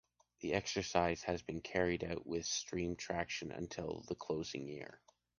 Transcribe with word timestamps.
The 0.39 0.53
exercise 0.53 1.21
has 1.25 1.43
been 1.43 1.61
carried 1.61 2.03
out 2.03 2.25
with 2.25 2.47
steam 2.47 2.95
traction 2.95 3.51
until 3.51 4.03
the 4.07 4.15
closing 4.15 4.67
year. 4.67 4.99